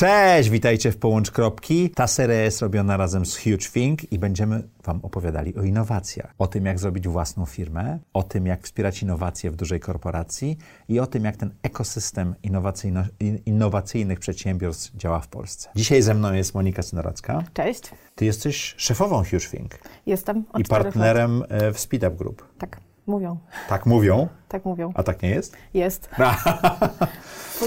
[0.00, 1.90] Cześć, witajcie w Połącz Kropki.
[1.90, 6.34] Ta seria jest robiona razem z Huge Think i będziemy Wam opowiadali o innowacjach.
[6.38, 11.00] O tym, jak zrobić własną firmę, o tym, jak wspierać innowacje w dużej korporacji i
[11.00, 15.68] o tym, jak ten ekosystem innowacyjno- in- innowacyjnych przedsiębiorstw działa w Polsce.
[15.76, 17.44] Dzisiaj ze mną jest Monika Synoracka.
[17.54, 17.82] Cześć,
[18.14, 22.42] Ty jesteś szefową Huge Think jestem od i partnerem e, w Speedup Group.
[22.42, 22.58] Lat.
[22.58, 24.92] Tak, mówią, Tak mówią, tak mówią.
[24.94, 25.56] a tak nie jest?
[25.74, 26.10] Jest.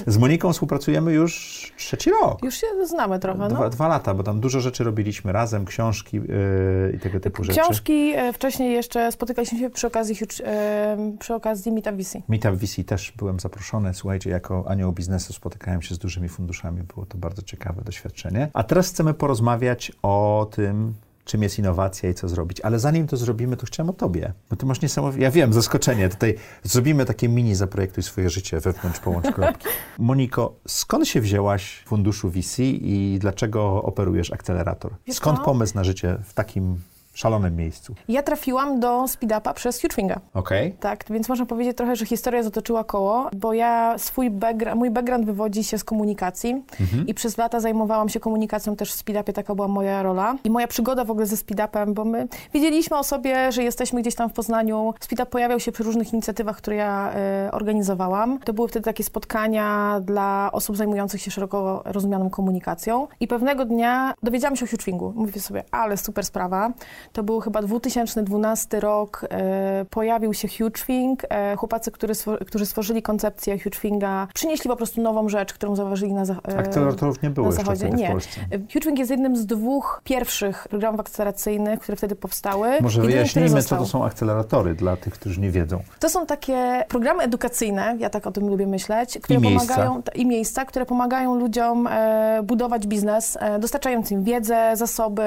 [0.08, 1.34] Z Moniką współpracujemy już
[1.78, 2.44] trzeci rok.
[2.44, 3.70] Już się znamy trochę, Dwa, no.
[3.70, 7.60] dwa lata, bo tam dużo rzeczy robiliśmy razem, książki yy, i tego typu rzeczy.
[7.62, 12.22] Książki, e, wcześniej jeszcze spotykaliśmy się przy okazji, huge- e, przy okazji Meeta VC.
[12.28, 13.94] Meetup VC też byłem zaproszony.
[13.94, 16.84] Słuchajcie, jako anioł biznesu spotykałem się z dużymi funduszami.
[16.84, 18.50] Było to bardzo ciekawe doświadczenie.
[18.54, 20.94] A teraz chcemy porozmawiać o tym,
[21.26, 22.62] czym jest innowacja i co zrobić.
[22.62, 24.34] Ale zanim to zrobimy, to chciałem o tobie.
[24.50, 25.24] Bo ty masz niesamowite...
[25.24, 26.10] Ja wiem, zaskoczenie.
[26.10, 29.68] Tutaj zrobimy takie mini zaprojektuj swoje życie wewnątrz połącz kropki.
[30.00, 34.92] Moniko, skąd się wzięłaś w funduszu VC i dlaczego operujesz akcelerator?
[35.12, 36.78] Skąd pomysł na życie w takim
[37.14, 37.96] szalonym miejscu?
[38.08, 40.20] Ja trafiłam do Speedupa przez Hugefinga.
[40.34, 40.74] Okej?
[40.80, 45.26] Tak, więc można powiedzieć trochę, że historia zatoczyła koło, bo ja swój background, mój background
[45.26, 46.64] wywodzi się z komunikacji
[47.08, 50.36] i przez lata zajmowałam się komunikacją też w Speedupie, taka była moja rola.
[50.44, 54.16] I moja przygoda w ogóle ze Speedupem, bo my wiedzieliśmy o sobie, że jesteśmy gdzieś
[54.16, 54.94] tam w Poznaniu.
[55.00, 58.40] Speedup pojawiał się przy różnych inicjatywach, które ja e, organizowałam.
[58.40, 63.08] To były wtedy takie spotkania dla osób zajmujących się szeroko rozumianą komunikacją.
[63.20, 65.14] I pewnego dnia dowiedziałam się o Hugefingu.
[65.16, 66.72] Mówię sobie, ale super sprawa.
[67.14, 69.26] To był chyba 2012 rok.
[69.32, 71.24] E, pojawił się Hugefing.
[71.30, 72.14] E, chłopacy, który
[72.48, 77.22] którzy stworzyli koncepcję Hugefinga, przynieśli po prostu nową rzecz, którą zauważyli na, za- e, Akceleratorów
[77.22, 77.86] nie było na jeszcze zachodzie.
[77.88, 78.08] wtedy Nie.
[78.08, 78.42] w Polsce.
[78.52, 82.68] E, Hugefing jest jednym z dwóch pierwszych programów akceleracyjnych, które wtedy powstały.
[82.68, 85.80] Może Jedynym, który wyjaśnijmy, co to są akceleratory dla tych, którzy nie wiedzą.
[86.00, 89.68] To są takie programy edukacyjne, ja tak o tym lubię myśleć, które I miejsca.
[89.76, 95.24] pomagają i miejsca, które pomagają ludziom e, budować biznes, e, dostarczając im wiedzę, zasoby,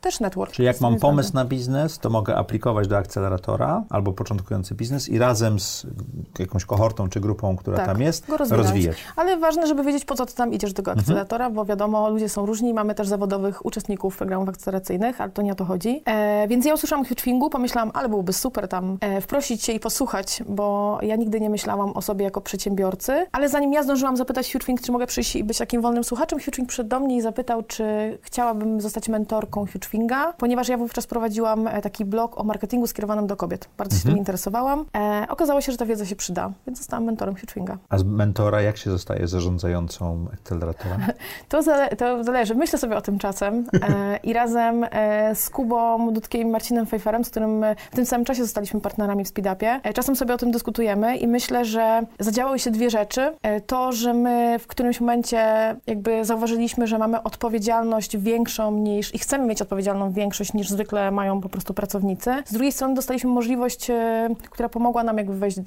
[0.00, 0.52] też network.
[0.52, 5.08] Czyli jak mam tym pomysł na biznes, to mogę aplikować do akceleratora albo początkujący biznes
[5.08, 5.86] i razem z
[6.38, 8.96] jakąś kohortą czy grupą, która Tak, tam jest, go rozwijać.
[9.16, 11.04] Ale ważne, żeby wiedzieć, po co ty tam idziesz do tego Mhm.
[11.04, 15.52] akceleratora, bo wiadomo, ludzie są różni, mamy też zawodowych uczestników programów akceleracyjnych, ale to nie
[15.52, 16.02] o to chodzi.
[16.06, 19.80] E, więc ja usłyszałam o Hugefingu, pomyślałam, ale byłoby super tam e, wprosić się i
[19.80, 24.52] posłuchać, bo ja nigdy nie myślałam o sobie jako przedsiębiorcy, ale zanim ja zdążyłam zapytać
[24.52, 27.62] Hugefing, czy mogę przyjść i być takim wolnym słuchaczem, Hugefing przyszedł do mnie i zapytał,
[27.62, 27.84] czy
[28.22, 33.36] chciałabym zostać mentorką Hugefinga, ponieważ ja wówczas prowadziłam e, taki blog o marketingu skierowanym do
[33.36, 33.68] kobiet.
[33.78, 34.84] Bardzo się tym interesowałam.
[34.96, 37.78] E, okazało się, że ta wiedza się przyda, więc zostałam mentorem Hugefinga.
[37.88, 40.98] A z mentora jak się zostaje zarządzającą akceleratora?
[41.48, 42.54] To, zale, to zależy.
[42.54, 47.24] Myślę sobie o tym czasem e, i razem e, z Kubą Dudkiem i Marcinem Fejferem,
[47.24, 50.36] z którym e, w tym samym czasie zostaliśmy partnerami w Speedupie, e, czasem sobie o
[50.36, 53.32] tym dyskutujemy i myślę, że zadziałały się dwie rzeczy.
[53.66, 55.40] To, że my w którymś momencie
[55.86, 61.40] jakby zauważyliśmy, że mamy odpowiedzialność większą niż i chcemy mieć odpowiedzialną większość niż zwykle mają
[61.40, 62.30] po prostu pracownicy.
[62.46, 65.62] Z drugiej strony dostaliśmy możliwość, e, która pomogła nam jakby wejść, e,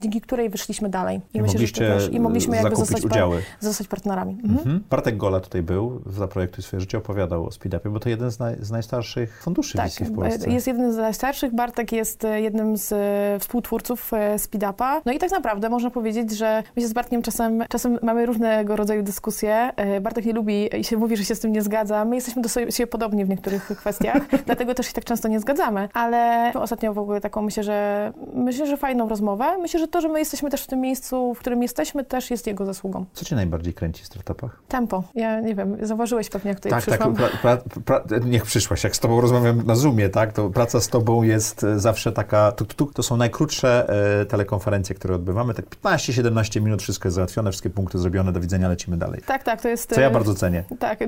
[0.00, 1.20] dzięki której wyszliśmy dalej.
[1.34, 3.42] I myślę, że to mogliście też- i mogliśmy jakby zostać, udziały.
[3.60, 4.32] zostać partnerami.
[4.32, 4.58] Mhm.
[4.58, 4.84] Mhm.
[4.90, 8.56] Bartek Gola tutaj był Zaprojektuj swoje życie, opowiadał o Speedupie, bo to jeden z, naj,
[8.60, 10.50] z najstarszych funduszy Tak, w Polsce.
[10.50, 11.54] jest jeden z najstarszych.
[11.54, 12.94] Bartek jest e, jednym z
[13.42, 15.02] współtwórców Speedupa.
[15.04, 18.76] No i tak naprawdę można powiedzieć, że my się z Bartkiem czasem, czasem mamy różnego
[18.76, 19.70] rodzaju dyskusje.
[20.02, 22.04] Bartek nie lubi i się mówi, że się z tym nie zgadza.
[22.04, 24.22] My jesteśmy do siebie podobni w niektórych kwestiach,
[24.56, 25.88] dlatego też się tak często nie zgadzamy.
[25.92, 29.58] Ale ostatnio w ogóle taką myślę, że myślę, że fajną rozmowę.
[29.58, 32.46] Myślę, że to, że my jesteśmy też w tym miejscu, w którym jesteśmy, też jest
[32.46, 33.04] jego zasługą.
[33.12, 34.62] Co cię najbardziej kręci w startupach?
[34.68, 35.02] Tempo.
[35.14, 37.16] Ja nie wiem, zauważyłeś pewnie, jak tutaj tak, przyszłam.
[37.16, 37.40] tak.
[37.40, 38.84] Pra, pra, pra, niech przyszłaś.
[38.84, 42.52] Jak z tobą rozmawiam na Zoomie, tak, to praca z tobą jest e, zawsze taka.
[42.52, 43.88] Tuk, tuk, to są najkrótsze
[44.20, 45.54] e, telekonferencje, które odbywamy.
[45.54, 49.20] Tak 15-17 minut, wszystko jest załatwione, wszystkie punkty zrobione, do widzenia, lecimy dalej.
[49.26, 49.94] Tak, tak, to jest...
[49.94, 50.64] Co ja e, bardzo cenię.
[50.78, 50.98] Tak,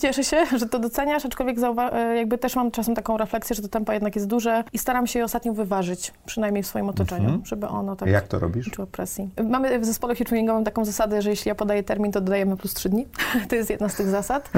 [0.00, 1.56] cieszę się, że to doceniasz, aczkolwiek
[1.92, 5.06] e, jakby też mam czasem taką refleksję, że to tempo jednak jest duże i staram
[5.06, 7.44] się je ostatnio wyważyć, przynajmniej w swoim otoczeniu, Mhm.
[7.46, 8.70] żeby ono tak Jak to robisz?
[8.70, 9.30] czuło presji.
[9.48, 12.88] Mamy w zespole huge'ingowym taką zasadę, że jeśli ja podaję termin, to dodajemy plus trzy
[12.88, 13.06] dni.
[13.48, 14.50] to jest jedna z tych zasad.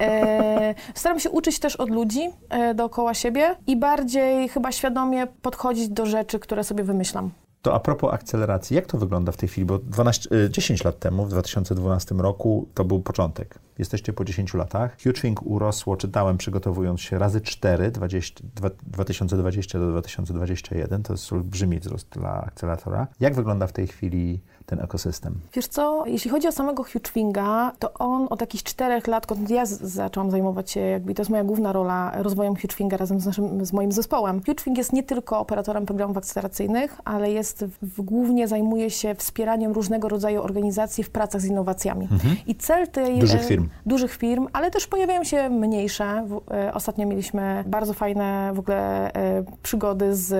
[0.00, 5.88] E, staram się uczyć też od ludzi e, dookoła siebie i bardziej chyba świadomie podchodzić
[5.88, 7.30] do rzeczy, które sobie wymyślam.
[7.66, 9.64] To a propos akceleracji, jak to wygląda w tej chwili?
[9.64, 13.58] Bo 12, y, 10 lat temu, w 2012 roku, to był początek.
[13.78, 14.96] Jesteście po 10 latach.
[15.02, 21.02] HugeFink urosło, czytałem, przygotowując się razy 4, 20, dwa- 2020 do 2021.
[21.02, 23.06] To jest olbrzymi wzrost dla akceleratora.
[23.20, 25.34] Jak wygląda w tej chwili ten ekosystem?
[25.54, 29.66] Wiesz co, jeśli chodzi o samego Hughwinga, to on od jakichś czterech lat, kiedy ja
[29.66, 33.72] zaczęłam zajmować się, jakby to jest moja główna rola, rozwojem Hughwinga razem z, naszym, z
[33.72, 34.40] moim zespołem.
[34.46, 40.08] Hughwing jest nie tylko operatorem programów akceleracyjnych, ale jest w, głównie zajmuje się wspieraniem różnego
[40.08, 42.08] rodzaju organizacji w pracach z innowacjami.
[42.46, 43.18] I cel tej...
[43.18, 43.68] Dużych e, firm.
[43.86, 46.26] Dużych firm, ale też pojawiają się mniejsze.
[46.50, 50.32] E, ostatnio mieliśmy bardzo fajne w ogóle e, przygody z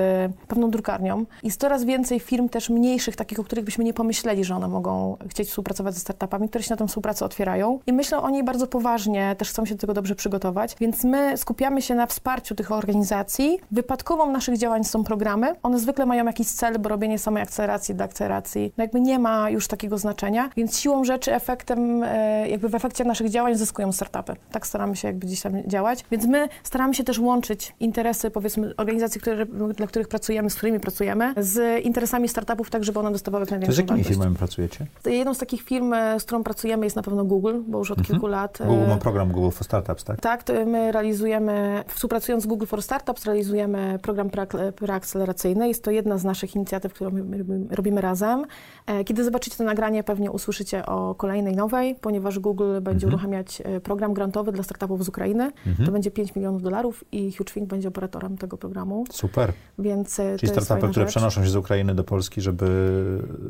[0.49, 1.25] pewną drukarnią.
[1.43, 5.17] Jest coraz więcej firm też mniejszych, takich, o których byśmy nie pomyśleli, że one mogą
[5.29, 8.67] chcieć współpracować ze startupami, które się na tę współpracę otwierają i myślą o niej bardzo
[8.67, 10.77] poważnie, też chcą się do tego dobrze przygotować.
[10.81, 13.59] Więc my skupiamy się na wsparciu tych organizacji.
[13.71, 15.55] Wypadkową naszych działań są programy.
[15.63, 19.51] One zwykle mają jakiś cel, bo robienie samej akceleracji dla akceleracji no jakby nie ma
[19.51, 24.37] już takiego znaczenia, więc siłą rzeczy efektem, e, jakby w efekcie naszych działań zyskują startupy.
[24.53, 26.05] Tak staramy się jakby gdzieś tam działać.
[26.11, 29.47] Więc my staramy się też łączyć interesy, powiedzmy, organizacji, które,
[29.77, 33.83] dla których pracujemy, z którymi pracujemy, z interesami startupów, tak żeby one dostawały jak największą
[34.09, 34.19] wartość.
[34.19, 34.87] firmami pracujecie?
[35.07, 38.03] Jedną z takich firm, e, z którą pracujemy jest na pewno Google, bo już od
[38.03, 38.61] kilku lat...
[38.61, 40.21] e, Google ma program Google for Startups, tak?
[40.21, 45.69] tak, to my realizujemy, współpracując z Google for Startups, realizujemy program preak- preakceleracyjny.
[45.69, 47.39] Jest to jedna z naszych inicjatyw, którą my
[47.71, 48.45] robimy- razem.
[48.87, 53.81] E, Kiedy zobaczycie to nagranie, pewnie usłyszycie o kolejnej nowej, ponieważ Google będzie uruchamiać e,
[53.81, 55.53] program grantowy dla startupów z Ukrainy.
[55.87, 59.53] To będzie 5 milionów dolarów i Hughwing będzie operatorem tego programu, Super.
[59.79, 62.67] więc Czyli startupy, które przenoszą się z Ukrainy do Polski, żeby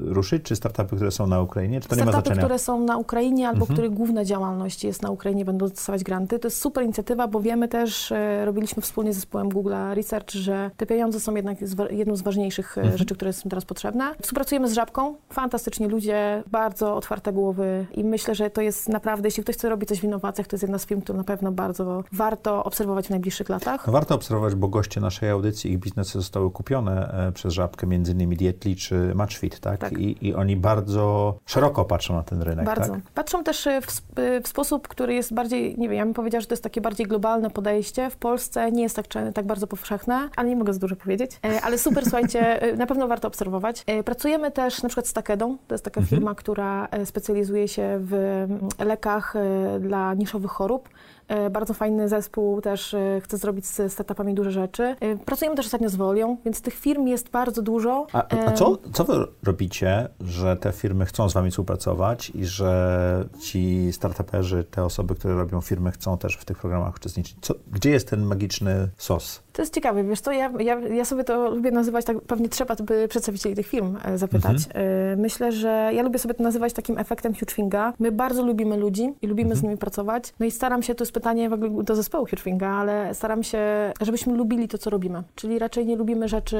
[0.00, 1.80] ruszyć, czy startupy, które są na Ukrainie?
[1.80, 2.44] Czy to nie ma Startupy, znaczenia?
[2.46, 3.74] które są na Ukrainie albo Mhm.
[3.76, 6.38] których główna działalność jest na Ukrainie, będą dostawać granty.
[6.38, 10.70] To jest super inicjatywa, bo wiemy też, e, robiliśmy wspólnie z zespołem Google Research, że
[10.76, 11.58] te pieniądze są jednak
[11.90, 12.98] jedną z ważniejszych e, Mhm.
[12.98, 14.14] rzeczy, które są teraz potrzebne.
[14.22, 19.42] Współpracujemy z Żabką, fantastyczni ludzie, bardzo otwarte głowy i myślę, że to jest naprawdę, jeśli
[19.42, 22.04] ktoś chce robić coś w innowacjach, to jest jedna z firm, którą na pewno bardzo
[22.12, 23.90] warto obserwować w najbliższych latach.
[23.90, 28.36] Warto obserwować, bo goście naszej audycji, ich biznesy zostały kupione e, przez Żabkę, między innymi
[28.36, 29.80] Dietli czy Matchfit, tak?
[29.80, 29.92] Tak.
[29.98, 32.92] I, I oni bardzo szeroko patrzą na ten rynek, Bardzo.
[32.92, 33.00] tak?
[33.14, 33.86] Patrzą też e, w,
[34.18, 36.80] e, w sposób, który jest bardziej, nie wiem, ja bym powiedziała, że to jest takie
[36.80, 38.10] bardziej globalne podejście.
[38.10, 41.30] W Polsce nie jest tak, tak bardzo powszechne, ale nie mogę za dużo powiedzieć.
[41.44, 43.84] E, Ale super, słuchajcie, na pewno warto obserwować.
[44.04, 45.56] Pracujemy też na przykład z Takedą.
[45.68, 46.16] To jest taka Mhm.
[46.16, 49.34] firma, która specjalizuje się w mm, lekach
[49.80, 50.88] dla niszowych chorób.
[51.28, 54.96] E, Bardzo fajny zespół, też e, chce zrobić z startupami duże rzeczy.
[55.00, 58.06] E, Pracujemy też ostatnio z Wolią, więc tych firm jest bardzo dużo.
[58.12, 63.24] A, a co, co wy robicie, że te firmy chcą z wami współpracować i że
[63.40, 67.36] ci startuperzy, te osoby, które robią firmy, chcą też w tych programach uczestniczyć?
[67.40, 69.42] Co, gdzie jest ten magiczny sos?
[69.56, 72.74] To jest ciekawe, wiesz co, ja, ja, ja sobie to lubię nazywać, tak pewnie trzeba
[72.74, 74.56] by przedstawicieli tych firm e, zapytać.
[74.74, 77.92] E, Myślę, że ja lubię sobie to nazywać takim efektem Hughwinga.
[77.98, 80.34] My bardzo lubimy ludzi i lubimy z nimi pracować.
[80.40, 83.58] No i staram się, to jest pytanie w ogóle do zespołu Hughwinga, ale staram się,
[84.00, 85.22] żebyśmy lubili to, co robimy.
[85.34, 86.56] Czyli raczej nie lubimy rzeczy,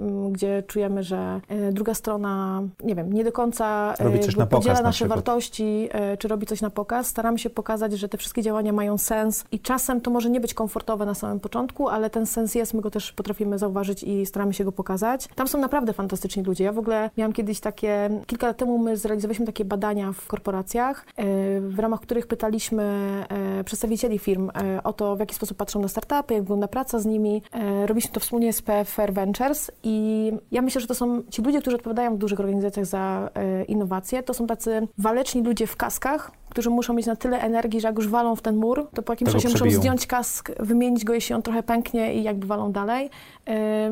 [0.00, 4.46] mm, gdzie czujemy, że e, druga strona, nie wiem, nie do końca Robi coś na
[4.46, 5.16] podziela na nasze przykład.
[5.18, 5.88] wartości,
[6.18, 7.06] czy robi coś na pokaz.
[7.06, 10.54] Staramy się pokazać, że te wszystkie działania mają sens i czasem to może nie być
[10.54, 14.54] komfortowe na samym początku, ale ten sens jest, my go też potrafimy zauważyć i staramy
[14.54, 15.28] się go pokazać.
[15.34, 16.64] Tam są naprawdę fantastyczni ludzie.
[16.64, 21.06] Ja w ogóle miałam kiedyś takie, kilka lat temu my zrealizowaliśmy takie badania w korporacjach,
[21.16, 21.24] e,
[21.60, 22.82] w ramach których pytaliśmy
[23.28, 26.98] e, przedstawicieli firm e, o to, w jaki sposób patrzą na startupy, jak wygląda praca
[26.98, 27.42] z nimi.
[27.86, 31.76] Robiliśmy to wspólnie z PFR Ventures i ja myślę, że to są ci ludzie, którzy
[31.76, 33.30] odpowiadają w dużych organizacjach za
[33.68, 34.22] innowacje.
[34.22, 37.96] To są tacy waleczni ludzie w kaskach, którzy muszą mieć na tyle energii, że jak
[37.96, 41.34] już walą w ten mur, to po jakimś czasie muszą zdjąć kask, wymienić go, jeśli
[41.34, 43.10] on trochę pęknie i jakby walą dalej.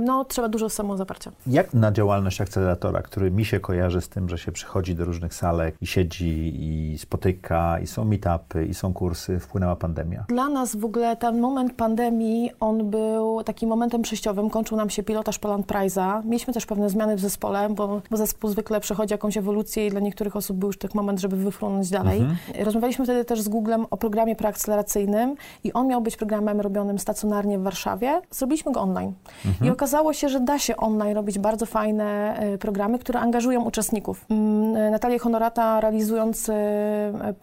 [0.01, 1.33] No, trzeba dużo samozaparcia.
[1.47, 5.35] Jak na działalność akceleratora, który mi się kojarzy z tym, że się przychodzi do różnych
[5.35, 10.25] salek i siedzi i spotyka, i są meetupy, i są kursy, wpłynęła pandemia?
[10.29, 14.51] Dla nas w ogóle ten moment pandemii, on był takim momentem przejściowym.
[14.51, 16.25] Kończył nam się pilotaż Poland Prize'a.
[16.25, 20.01] Mieliśmy też pewne zmiany w zespole, bo, bo zespół zwykle przechodzi jakąś ewolucję i dla
[20.01, 22.25] niektórych osób był już taki moment, żeby wyfrunąć dalej.
[22.65, 27.59] Rozmawialiśmy wtedy też z Googlem o programie preakceleracyjnym i on miał być programem robionym stacjonarnie
[27.59, 28.23] w Warszawie.
[28.31, 29.13] Zrobiliśmy go online.
[29.63, 34.25] I okazało się, że da się online robić bardzo fajne e, programy, które angażują uczestników.
[34.31, 36.55] Mm, e, Natalia Honorata, realizując e,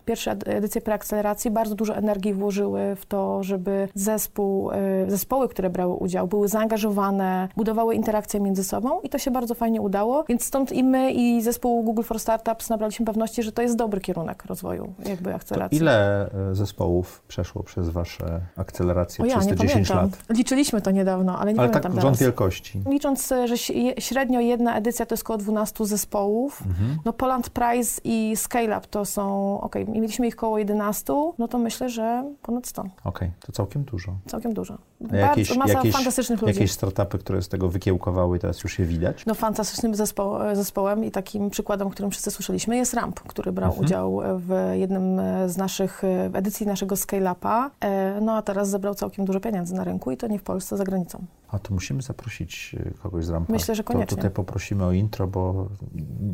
[0.05, 4.69] pierwsze ed- edycje preakceleracji, bardzo dużo energii włożyły w to, żeby zespół,
[5.07, 9.81] zespoły, które brały udział, były zaangażowane, budowały interakcje między sobą i to się bardzo fajnie
[9.81, 10.23] udało.
[10.29, 14.01] Więc stąd i my, i zespół Google for Startups nabraliśmy pewności, że to jest dobry
[14.01, 15.77] kierunek rozwoju jakby To akceleracji.
[15.77, 19.97] ile e, zespołów przeszło przez wasze akceleracje O ja przez te 10 pamiętam.
[20.27, 20.37] lat?
[20.37, 22.19] Liczyliśmy to niedawno, ale nie Ale pamiętam tak rząd teraz.
[22.19, 22.81] wielkości.
[22.89, 23.57] Licząc, e, że
[23.99, 26.63] średnio jedna edycja to jest około 12 zespołów.
[26.67, 26.97] Mhm.
[27.05, 31.57] No Poland Prize i Scale Up to są, okej, mieliśmy ich około 11, no to
[31.59, 32.83] myślę, że ponad 100.
[33.03, 34.11] Okej, to całkiem dużo.
[34.27, 34.77] Całkiem dużo.
[35.01, 36.53] Bardzo, jakieś, masa jakieś, fantastycznych ludzi.
[36.53, 39.25] jakieś startupy, które z tego wykiełkowały i teraz już je widać?
[39.25, 43.69] No fantastycznym zespo zespołem i takim przykładem, o którym wszyscy słyszeliśmy, jest Ramp, który brał
[43.69, 43.85] Mhm.
[43.85, 47.69] udział w jednym e, z naszych, e, w edycji naszego Scale-Upa.
[47.81, 50.77] E, No a teraz zebrał całkiem dużo pieniędzy na rynku i to nie w Polsce,
[50.77, 51.25] za granicą.
[51.51, 53.53] A to musimy zaprosić e, kogoś z Rampa.
[53.53, 54.17] Myślę, że To koniecznie.
[54.17, 55.67] tutaj poprosimy o intro, bo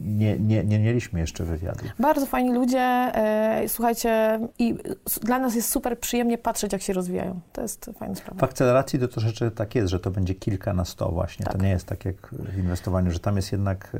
[0.03, 1.85] nie, nie, nie mieliśmy jeszcze wywiadu.
[1.99, 4.75] Bardzo fajni ludzie, e, słuchajcie, i
[5.21, 7.39] dla nas jest super przyjemnie patrzeć, jak się rozwijają.
[7.53, 8.41] To jest fajna W sprawa.
[8.47, 11.45] akceleracji to troszeczkę tak jest, że to będzie kilka na sto właśnie.
[11.45, 11.61] To Tak.
[11.61, 13.91] nie jest tak jak w inwestowaniu, że tam jest jednak,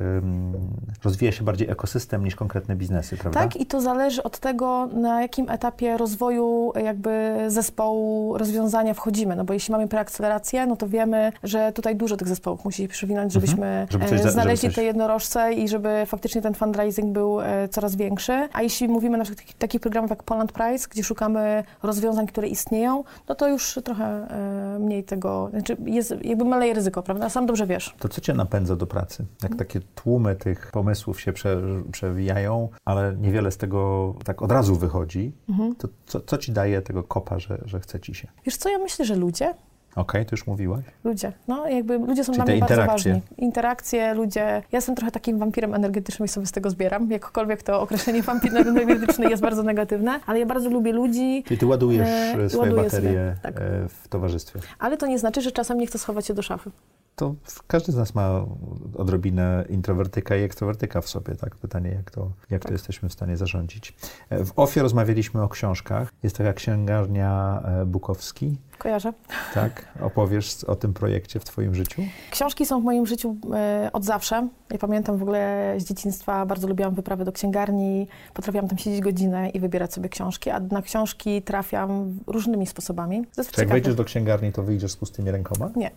[1.04, 3.40] rozwija się bardziej ekosystem niż konkretne biznesy, prawda?
[3.40, 9.36] Tak, i to zależy od tego, na jakim etapie rozwoju e, jakby zespołu rozwiązania wchodzimy.
[9.36, 11.07] No bo jeśli mamy preakcelerację, no to wiemy,
[11.44, 13.88] że tutaj dużo tych zespołów musi się przewinąć, żebyśmy Mhm.
[13.92, 17.68] Żeby coś e, znaleźli żeby coś- te jednorożce i żeby faktycznie ten fundraising był e,
[17.70, 18.48] coraz większy.
[18.54, 23.04] A jeśli mówimy na przykład takich, programów jak Poland Prize, gdzie szukamy rozwiązań, które istnieją,
[23.30, 27.30] no to już trochę e, mniej tego, znaczy jest jakby maleje ryzyko, prawda?
[27.30, 27.96] Sam dobrze wiesz.
[28.00, 29.26] To co cię napędza do pracy?
[29.44, 29.58] Jak Mhm.
[29.68, 31.58] takie tłumy tych pomysłów się prze,
[31.92, 35.76] przewijają, ale niewiele z tego tak od razu wychodzi, Mhm.
[35.76, 38.28] to co, co ci daje tego kopa, że, że chce ci się?
[38.46, 39.54] Wiesz co, ja myślę, że ludzie,
[39.98, 40.86] Okej, to już mówiłaś.
[41.04, 43.22] Ludzie, no jakby ludzie są Czyli dla mnie bardzo ważni.
[43.38, 44.40] Interakcje, ludzie.
[44.42, 47.12] Ja jestem trochę takim wampirem energetycznym i sobie z tego zbieram.
[47.12, 51.66] Jakkolwiek to określenie wampir energetyczny jest bardzo negatywne, ale ja bardzo lubię ludzi, Czyli ty
[51.66, 53.58] ładujesz E, e, swoje baterie sobie, tak.
[53.62, 54.60] e, w towarzystwie.
[54.80, 56.72] ale to nie znaczy, że czasem nie chcę schować się do szafy.
[57.16, 57.36] To
[57.68, 58.46] każdy z nas ma
[58.98, 61.56] odrobinę introwertyka i ekstrawertyka w sobie, tak?
[61.56, 62.72] Pytanie, jak to, jak to Tak.
[62.72, 63.96] jesteśmy w stanie zarządzić.
[64.30, 66.14] E, W OFIE rozmawialiśmy o książkach.
[66.24, 69.14] Jest taka księgarnia e, Bukowski, Kojarzę.
[69.54, 69.86] tak?
[70.02, 72.02] Opowiesz o tym projekcie w twoim życiu?
[72.32, 74.48] Książki są w moim życiu e, od zawsze.
[74.72, 79.50] Ja pamiętam w ogóle z dzieciństwa, bardzo lubiłam wyprawy do księgarni, potrafiłam tam siedzieć godzinę
[79.50, 83.18] i wybierać sobie książki, a na książki trafiam różnymi sposobami.
[83.18, 83.72] Jest Czy jak ciekawe.
[83.72, 85.70] wejdziesz do księgarni, to wyjdziesz z pustymi rękoma?
[85.76, 85.92] Nie.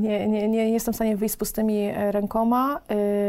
[0.00, 2.80] nie, nie, nie jestem w stanie wyjść z pustymi e, rękoma.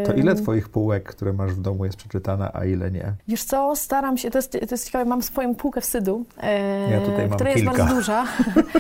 [0.06, 3.14] To ile twoich półek, które masz w domu jest przeczytana, a ile nie?
[3.28, 7.02] Wiesz co, staram się, to jest, to jest ciekawe, mam swoją półkę wstydu, e, Ja
[7.02, 7.78] tutaj mam która jest kilka.
[7.78, 8.26] bardzo duża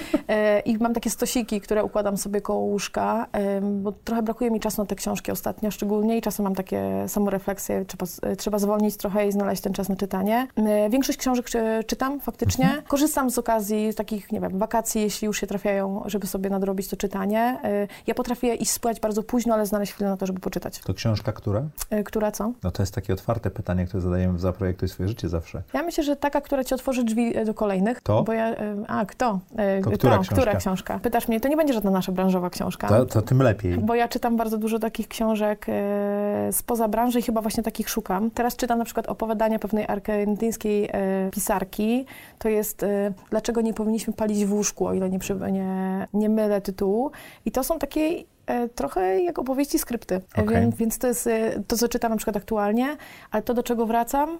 [0.65, 4.81] i mam takie stosiki, które układam sobie koło łóżka, e, bo trochę brakuje mi czasu
[4.81, 9.27] na te książki ostatnio szczególnie i czasem mam takie samorefleksje, trzeba, e, trzeba zwolnić trochę
[9.27, 10.47] i znaleźć ten czas na czytanie.
[10.55, 12.83] E, większość książek czy, czytam faktycznie, Mhm.
[12.83, 16.97] korzystam z okazji takich, nie wiem, wakacji, jeśli już się trafiają, żeby sobie nadrobić to
[16.97, 17.59] czytanie.
[17.63, 20.79] E, ja potrafię iść spać bardzo późno, ale znaleźć chwilę na to, żeby poczytać.
[20.79, 21.63] To książka, która?
[21.89, 22.51] E, która co?
[22.63, 25.61] No to jest takie otwarte pytanie, które zadajemy w Zaprojektuj swoje życie zawsze.
[25.73, 28.01] Ja myślę, że taka, która ci otworzy drzwi e, do kolejnych.
[28.01, 28.23] To?
[28.23, 29.39] Bo ja, e, a, kto?
[29.57, 30.35] E, To która książka?
[30.35, 30.99] która książka?
[30.99, 32.87] Pytasz mnie, to nie będzie żadna nasza branżowa książka.
[32.87, 33.77] To, to tym lepiej.
[33.77, 38.31] Bo ja czytam bardzo dużo takich książek e, spoza branży i chyba właśnie takich szukam.
[38.31, 42.05] Teraz czytam na przykład opowiadania pewnej argentyńskiej e, pisarki.
[42.39, 46.29] To jest e, Dlaczego nie powinniśmy palić w łóżku, o ile nie, przy, nie, nie
[46.29, 47.11] mylę tytułu.
[47.45, 50.21] I to są takie e, trochę jak opowieści, skrypty.
[50.37, 50.61] Okej.
[50.61, 51.29] Więc, więc to jest
[51.67, 52.97] to, co czytam na przykład aktualnie,
[53.31, 54.37] ale to, do czego wracam,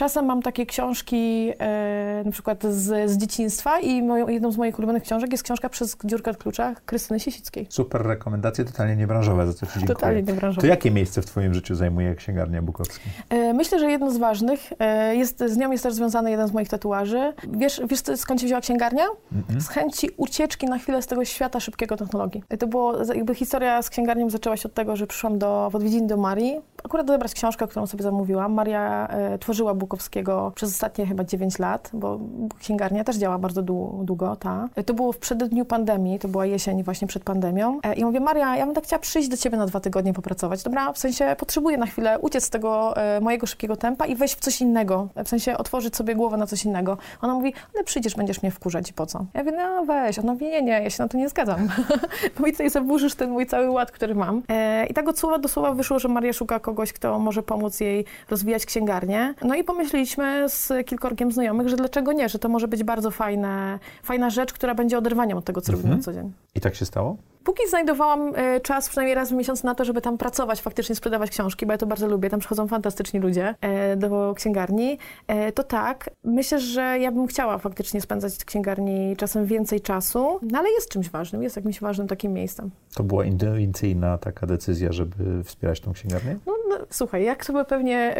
[0.00, 4.78] Czasem mam takie książki e, na przykład z, z dzieciństwa i moją, jedną z moich
[4.78, 7.66] ulubionych książek jest książka przez dziurkę od klucza Krystyny Sisickiej.
[7.70, 9.94] Super rekomendacje, totalnie niebranżowe, za co Ci dziękuję.
[9.94, 10.68] Totalnie To niebranżowe.
[10.68, 13.08] jakie miejsce w Twoim życiu zajmuje księgarnia Bukowski?
[13.30, 16.52] E, Myślę, że jedno z ważnych, e, jest, z nią jest też związany jeden z
[16.52, 17.32] moich tatuaży.
[17.52, 19.04] Wiesz, wiesz skąd się wzięła księgarnia?
[19.32, 19.60] Mhm.
[19.60, 22.42] Z chęci ucieczki na chwilę z tego świata szybkiego technologii.
[22.48, 25.74] E, To było, jakby historia z księgarnią zaczęła się od tego, że przyszłam do, w
[25.74, 28.52] odwiedzin do Marii, akurat odebrać książkę, którą sobie zamówiłam.
[28.52, 32.18] Maria e, tworzyła Bukowskiego przez ostatnie chyba 9 lat, bo
[32.60, 34.68] księgarnia też działa bardzo dłu- długo, ta.
[34.76, 37.80] E, To było w przededniu pandemii, to była jesień właśnie przed pandemią.
[37.82, 40.62] E, I mówię, Maria, ja bym tak chciała przyjść do ciebie na dwa tygodnie popracować.
[40.62, 44.34] Dobra, w sensie potrzebuję na chwilę uciec z tego e, mojego szybkiego tempa i wejść
[44.36, 45.08] w coś innego.
[45.24, 46.96] W sensie otworzyć sobie głowę na coś innego.
[47.22, 49.24] Ona mówi, ale przyjdziesz, będziesz mnie wkurzać i po co?
[49.34, 50.18] Ja mówię, no weź.
[50.18, 51.68] Ona mówi, nie, nie, ja się na to nie zgadzam.
[52.38, 54.42] Bo mi zaburzysz ten mój cały ład, który mam.
[54.48, 57.80] E, I tak od słowa do słowa wyszło, że Maria szuka kogoś, kto może pomóc
[57.80, 59.34] jej rozwijać księgarnię.
[59.44, 63.78] No i pomyśleliśmy z kilkorgiem znajomych, że dlaczego nie, że to może być bardzo fajne,
[64.02, 65.98] fajna rzecz, która będzie oderwaniem od tego, co robimy Mhm.
[66.00, 66.32] na co dzień.
[66.54, 67.16] I tak się stało?
[67.44, 71.30] Póki znajdowałam e, czas przynajmniej raz w miesiącu na to, żeby tam pracować, faktycznie sprzedawać
[71.30, 75.64] książki, bo ja to bardzo lubię, tam przychodzą fantastyczni ludzie e, do księgarni, e, to
[75.64, 80.70] tak, myślę, że ja bym chciała faktycznie spędzać w księgarni czasem więcej czasu, no ale
[80.70, 82.70] jest czymś ważnym, jest jakimś ważnym takim miejscem.
[82.94, 86.36] To była intuicyjna taka decyzja, żeby wspierać tą księgarnię?
[86.46, 88.14] No, no słuchaj, jak sobie pewnie,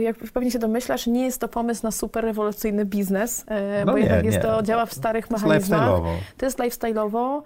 [0.00, 3.44] jak pewnie się domyślasz, nie jest to pomysł na super rewolucyjny biznes,
[3.86, 4.42] no bo nie, jednak jest nie.
[4.42, 6.00] to, działa w starych mechanizmach.
[6.36, 7.42] To jest lifestyle'owo.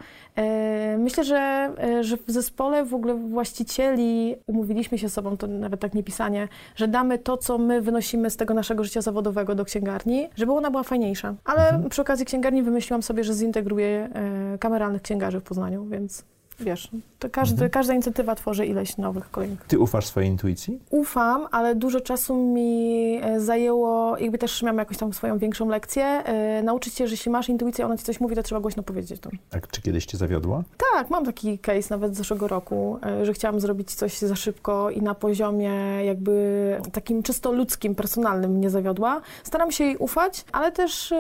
[0.99, 5.81] Myślę, że, e, że w zespole w ogóle właścicieli umówiliśmy się z sobą, to nawet
[5.81, 9.65] tak nie pisanie, że damy to, co my wynosimy z tego naszego życia zawodowego do
[9.65, 11.35] księgarni, żeby ona była fajniejsza.
[11.45, 11.89] Ale mhm.
[11.89, 14.09] przy okazji księgarni wymyśliłam sobie, że zintegruję
[14.55, 16.25] e, kameralnych księgarzy w Poznaniu, więc
[16.61, 17.71] wiesz, to każdy, mhm.
[17.71, 19.64] każda inicjatywa tworzy ileś nowych kolejnych.
[19.69, 20.79] Ty ufasz swojej intuicji?
[20.90, 26.05] Ufam, ale dużo czasu mi e, zajęło, jakby też miałam jakąś tam swoją większą lekcję,
[26.05, 29.21] e, nauczyć się, że jeśli masz intuicję, ona ci coś mówi, to trzeba głośno powiedzieć
[29.21, 29.31] to.
[29.52, 30.62] A czy kiedyś cię zawiodła?
[30.93, 34.90] Tak, mam taki case nawet z zeszłego roku, e, że chciałam zrobić coś za szybko
[34.90, 39.21] i na poziomie jakby takim czysto ludzkim, personalnym mnie zawiodła.
[39.45, 41.14] Staram się jej ufać, ale też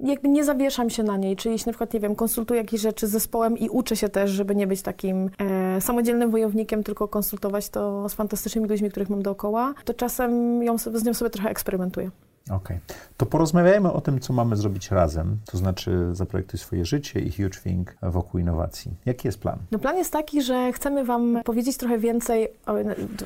[0.00, 3.06] jakby nie zawieszam się na niej, czyli jeśli na przykład, nie wiem, konsultuję jakieś rzeczy
[3.06, 7.68] z zespołem i uczę się też, żeby nie być takim e, samodzielnym wojownikiem, tylko konsultować
[7.68, 12.10] to z fantastycznymi ludźmi, których mam dookoła, to czasem ją, z nią sobie trochę eksperymentuję.
[12.50, 12.76] Okej.
[12.76, 12.96] Okay.
[13.16, 17.60] To porozmawiajmy o tym, co mamy zrobić razem, to znaczy zaprojektuj swoje życie i Huge
[17.62, 18.94] Think wokół innowacji.
[19.06, 19.58] Jaki jest plan?
[19.70, 22.48] No plan jest taki, że chcemy Wam powiedzieć trochę więcej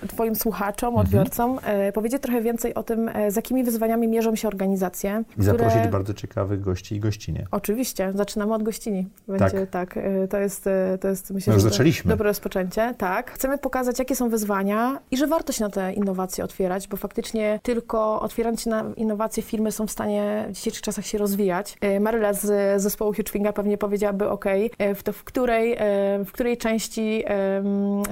[0.09, 1.07] Twoim słuchaczom, mhm.
[1.07, 5.25] odbiorcom, e, powiedzieć trochę więcej o tym, e, z jakimi wyzwaniami mierzą się organizacje.
[5.31, 5.45] I które...
[5.45, 7.47] zaprosić bardzo ciekawych gości i gościnie.
[7.51, 8.13] Oczywiście.
[8.15, 9.09] Zaczynamy od gościni.
[9.29, 9.71] Będzie, tak.
[9.71, 10.69] tak e, to, jest,
[11.01, 12.09] to jest, myślę, no już zaczęliśmy.
[12.09, 12.95] dobre rozpoczęcie.
[12.99, 13.31] Tak.
[13.31, 17.61] Chcemy pokazać, jakie są wyzwania i że warto się na te innowacje otwierać, bo faktycznie
[17.63, 21.77] tylko otwierając się na innowacje innowacje firmy są w stanie w dzisiejszych czasach się rozwijać.
[21.81, 24.45] E, Maryla z zespołu Huge pewnie powiedziałaby, ok,
[24.79, 27.25] e, w, to w, której, e, w której części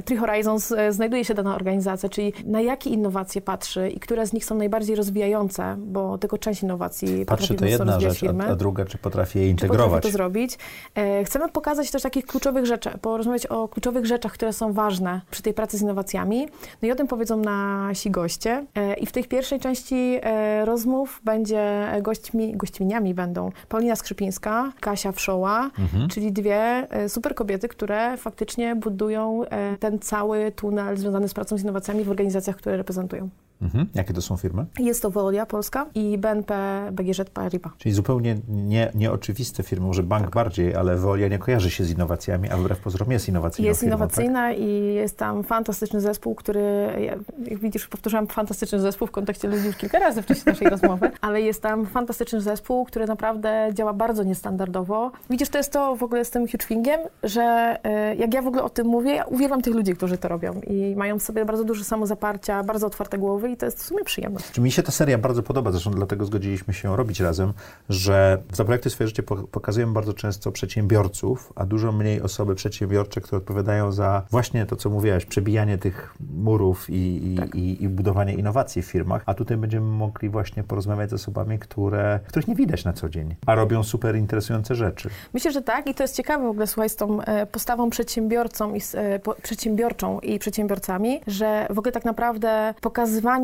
[0.05, 4.45] Tree Horizons znajduje się dana organizacja, czyli na jakie innowacje patrzy i które z nich
[4.45, 8.45] są najbardziej rozwijające, bo tylko część innowacji patrzy to jedna rzecz, firmy.
[8.45, 9.79] a druga, czy potrafi je integrować.
[9.79, 10.59] Czy potrafi to zrobić.
[11.25, 15.55] Chcemy pokazać też takich kluczowych rzeczy, porozmawiać o kluczowych rzeczach, które są ważne przy tej
[15.55, 16.49] pracy z innowacjami.
[16.83, 18.67] No i o tym powiedzą nasi goście.
[19.01, 20.21] I w tej pierwszej części
[20.65, 26.09] rozmowy rozmów będzie gośćmi, gościniami będą Paulina Skrzypińska, Kasia Wszoła, mhm.
[26.09, 31.59] czyli dwie e, super kobiety, które faktycznie budują e, ten cały tunel związany z pracą
[31.59, 33.29] z innowacjami w organizacjach, które reprezentują.
[33.63, 33.87] Mhm.
[33.95, 34.67] Jakie to są firmy?
[34.79, 36.55] Jest to Veolia Polska i BNP
[36.93, 37.73] BGŻ Paribas.
[37.79, 40.35] Czyli zupełnie nie, nieoczywiste firmy, może bank tak.
[40.35, 43.97] bardziej, ale Veolia nie kojarzy się z innowacjami, a wbrew pozorom jest innowacyjną Jest firmą,
[43.97, 44.59] innowacyjna tak?
[44.59, 46.61] i jest tam fantastyczny zespół, który,
[47.45, 51.11] jak widzisz, powtarzałam fantastyczny zespół w kontekście ludzi już kilka razy w czasie naszej rozmowy,
[51.21, 55.13] ale jest tam fantastyczny zespół, który naprawdę działa bardzo niestandardowo.
[55.31, 56.69] Widzisz, to jest to w ogóle z tym huge
[57.23, 60.29] że e, jak ja w ogóle o tym mówię, ja uwielbiam tych ludzi, którzy to
[60.29, 63.83] robią i mają w sobie bardzo dużo samozaparcia, bardzo otwarte głowy i to jest w
[63.83, 64.59] sumie przyjemność.
[64.59, 67.53] Mi się ta seria bardzo podoba, zresztą dlatego zgodziliśmy się robić razem,
[67.89, 73.39] że w Zaprojektuj swoje życie pokazujemy bardzo często przedsiębiorców, a dużo mniej osoby przedsiębiorcze, które
[73.39, 77.55] odpowiadają za właśnie to, co mówiłaś, przebijanie tych murów i, i, tak.
[77.55, 82.21] i, i budowanie innowacji w firmach, a tutaj będziemy mogli właśnie porozmawiać z osobami, które,
[82.29, 85.11] których nie widać na co dzień, a robią super interesujące rzeczy.
[85.35, 88.75] Myślę, że tak i to jest ciekawe w ogóle, słuchaj, z tą e, postawą przedsiębiorcą
[88.75, 93.38] i z, e, przedsiębiorczą i przedsiębiorcami, że w ogóle tak naprawdę pokazywanie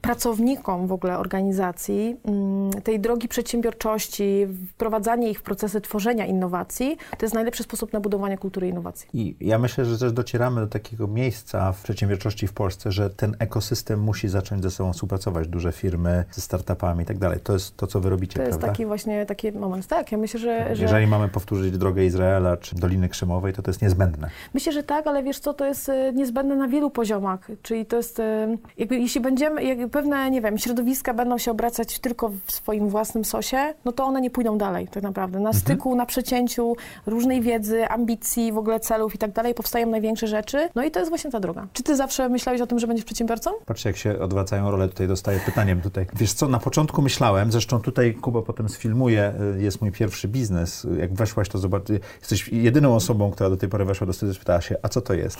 [0.00, 7.24] pracownikom w ogóle organizacji mm, tej drogi przedsiębiorczości, wprowadzanie ich w procesy tworzenia innowacji, to
[7.26, 9.08] jest najlepszy sposób na budowanie kultury innowacji.
[9.12, 13.36] I ja myślę, że też docieramy do takiego miejsca w przedsiębiorczości w Polsce, że ten
[13.38, 17.40] ekosystem musi zacząć ze sobą współpracować, duże firmy ze startupami i tak dalej.
[17.40, 18.66] To jest to, co wy robicie, To jest prawda?
[18.66, 19.86] taki właśnie taki moment.
[19.86, 20.66] Tak, ja myślę, że...
[20.70, 21.10] Jeżeli że...
[21.10, 24.30] mamy powtórzyć drogę Izraela czy Doliny Krzemowej, to to jest niezbędne.
[24.54, 27.50] Myślę, że tak, ale wiesz co, to jest e, niezbędne na wielu poziomach.
[27.62, 32.28] Czyli to jest, e, jakby jeśli będziemy, pewne, nie wiem, środowiska będą się obracać tylko
[32.46, 35.40] w swoim własnym sosie, no to one nie pójdą dalej tak naprawdę.
[35.40, 35.60] Na mhm.
[35.60, 40.68] styku, na przecięciu różnej wiedzy, ambicji, w ogóle celów i tak dalej powstają największe rzeczy.
[40.74, 41.66] No i to jest właśnie ta droga.
[41.72, 43.50] Czy ty zawsze myślałeś o tym, że będziesz przedsiębiorcą?
[43.66, 46.06] Patrzcie, jak się odwracają role, tutaj dostaję pytaniem tutaj.
[46.14, 50.86] Wiesz co, na początku myślałem, zresztą tutaj Kuba potem sfilmuje, y, jest mój pierwszy biznes.
[50.98, 51.82] Jak weszłaś, to zobacz,
[52.20, 55.14] jesteś jedyną osobą, która do tej pory weszła do studia, spytała się, a co to
[55.14, 55.38] jest?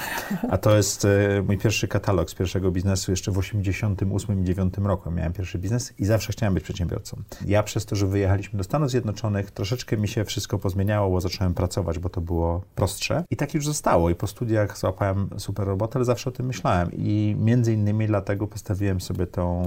[0.51, 4.45] A to jest y, mój pierwszy katalog z pierwszego biznesu jeszcze w 80 98 i
[4.45, 7.23] 9 roku miałem pierwszy biznes i zawsze chciałem być przedsiębiorcą.
[7.47, 11.55] Ja przez to, że wyjechaliśmy do Stanów Zjednoczonych, troszeczkę mi się wszystko pozmieniało, bo zacząłem
[11.55, 13.25] pracować, bo to było prostsze.
[13.31, 14.11] I tak już zostało.
[14.11, 16.89] I po studiach złapałem super robotę, ale zawsze o tym myślałem.
[16.93, 19.63] I między innymi dlatego postawiłem sobie tą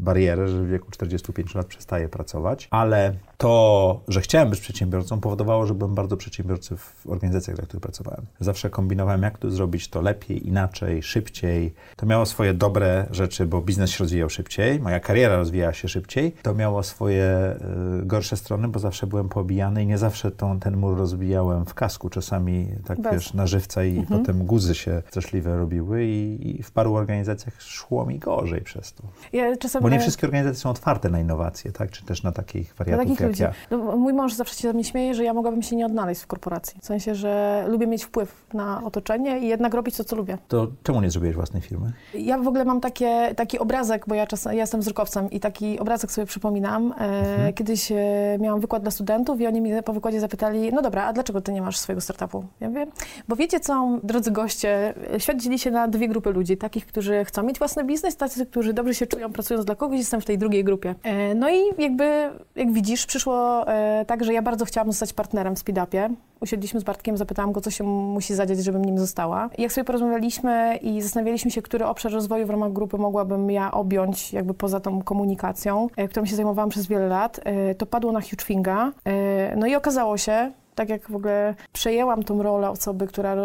[0.00, 2.68] barierę, że w wieku 45 lat przestaję pracować.
[2.70, 7.82] Ale to, że chciałem być przedsiębiorcą, powodowało, że byłem bardzo przedsiębiorcy w organizacjach, dla których
[7.82, 8.26] pracowałem.
[8.40, 11.74] Zawsze kombinowałem, jak to zrobić to lepiej, inaczej, szybciej.
[11.96, 16.32] To miało swoje dobre rzeczy, bo biznes się rozwijał szybciej, moja kariera rozwijała się szybciej.
[16.42, 17.56] To miało swoje
[18.02, 21.74] y, gorsze strony, bo zawsze byłem pobijany i nie zawsze tą, ten mur rozbijałem w
[21.74, 22.10] kasku.
[22.10, 23.12] Czasami tak Bez.
[23.12, 24.20] wiesz, na żywca i mhm.
[24.20, 29.02] potem guzy się straszliwe robiły i, i, w paru organizacjach szło mi gorzej przez to.
[29.32, 29.82] Ja czasem...
[29.82, 31.90] Bo nie wszystkie organizacje są otwarte na innowacje, tak?
[31.90, 33.42] Czy też na takich wariatów na takich jak ludzi.
[33.42, 33.52] ja.
[33.70, 36.26] No, mój mąż zawsze się ze mnie śmieje, że ja mogłabym się nie odnaleźć w
[36.26, 36.80] korporacji.
[36.80, 40.38] W sensie, że lubię mieć wpływ na otoczenie i jednak robić to, co lubię.
[40.48, 41.92] To czemu nie zrobiłeś własnej firmy?
[42.14, 45.78] Ja w ogóle mam takie, taki obrazek, bo ja, czas, ja jestem wzrokowcem i taki
[45.78, 46.92] obrazek sobie przypominam.
[46.92, 47.52] E, mhm.
[47.52, 47.96] Kiedyś e,
[48.40, 51.52] miałam wykład dla studentów i oni mi po wykładzie zapytali, no dobra, a dlaczego ty
[51.52, 52.44] nie masz swojego startupu?
[52.60, 52.86] Ja mówię,
[53.28, 56.56] bo wiecie co, drodzy goście, świat dzieli się na dwie grupy ludzi.
[56.56, 59.98] Takich, którzy chcą mieć własny biznes, tacy, którzy dobrze się czują pracując dla kogoś.
[59.98, 60.94] Jestem w tej drugiej grupie.
[61.02, 63.64] E, no i jakby, jak widzisz, przyszło
[64.06, 66.10] tak, że ja bardzo chciałam zostać partnerem w Speedupie.
[66.40, 69.50] Usiedliśmy z Bartkiem, zapytałam go, co się musi zadziać, żebym nim została.
[69.58, 72.98] I jak sobie porozmawialiśmy i zastanawialiśmy się, który obszar rozwoju w ramach grupy
[73.30, 77.74] mogłabym ja objąć jakby poza tą komunikacją, e, którą się zajmowałam przez wiele lat, e,
[77.74, 78.92] to padło na Hugefinga.
[79.04, 83.36] E, no i okazało się, tak jak w ogóle przejęłam tą rolę osoby, która,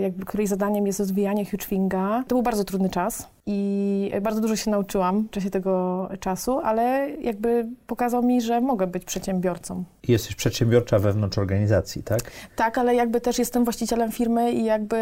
[0.00, 4.70] jakby, której zadaniem jest rozwijanie Hugefinga, to był bardzo trudny czas i bardzo dużo się
[4.70, 9.84] nauczyłam w czasie tego czasu, ale jakby pokazał mi, że mogę być przedsiębiorcą.
[10.08, 12.20] Jesteś przedsiębiorcza wewnątrz organizacji, tak?
[12.56, 14.96] Tak, ale jakby też jestem właścicielem firmy i jakby,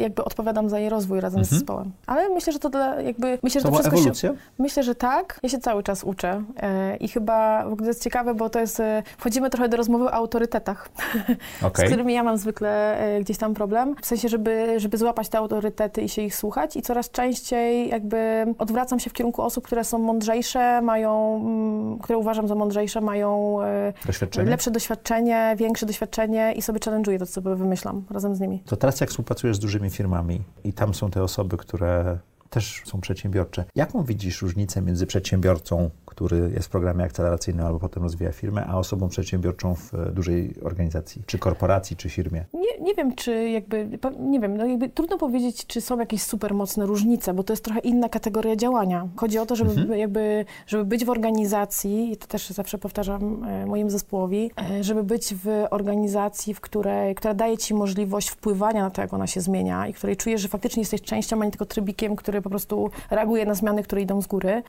[0.00, 1.46] jakby odpowiadam za jej rozwój razem mhm.
[1.46, 1.92] z zespołem.
[2.06, 3.38] Ale myślę, że to dla, jakby...
[3.42, 4.30] Myślę, że to, to wszystko ewolucja?
[4.30, 5.40] Się, myślę, że tak.
[5.42, 8.80] Ja się cały czas uczę e, i chyba w ogóle jest ciekawe, bo to jest...
[8.80, 10.88] E, wchodzimy trochę do rozmowy o autorytetach,
[11.62, 11.86] okay.
[11.86, 13.94] z którymi ja mam zwykle e, gdzieś tam problem.
[14.02, 18.46] W sensie, żeby, żeby złapać te autorytety i się ich słuchać i coraz częściej jakby
[18.58, 23.62] odwracam się w kierunku osób, które są mądrzejsze, mają, mm, które uważam za mądrzejsze, mają
[23.62, 24.50] e, doświadczenie?
[24.50, 28.62] lepsze doświadczenie, większe doświadczenie i sobie challenge'uję to, co wymyślam razem z nimi.
[28.66, 32.18] To teraz jak współpracujesz z dużymi firmami i tam są te osoby, które
[32.54, 33.64] też są przedsiębiorcze.
[33.74, 38.78] Jaką widzisz różnicę między przedsiębiorcą, który jest w programie akceleracyjnym albo potem rozwija firmę, a
[38.78, 42.44] osobą przedsiębiorczą w e, dużej organizacji, czy korporacji, czy firmie?
[42.52, 46.54] Nie, nie wiem, czy jakby, nie wiem, no jakby trudno powiedzieć, czy są jakieś super
[46.54, 49.08] mocne różnice, bo to jest trochę inna kategoria działania.
[49.16, 49.98] Chodzi o to, żeby mhm.
[49.98, 55.02] jakby, żeby być w organizacji, i to też zawsze powtarzam e, mojemu zespołowi, e, żeby
[55.02, 59.40] być w organizacji, w której, która daje ci możliwość wpływania na to, jak ona się
[59.40, 62.90] zmienia i której czujesz, że faktycznie jesteś częścią, a nie tylko trybikiem, który po prostu
[63.10, 64.62] reaguje na zmiany, które idą z góry.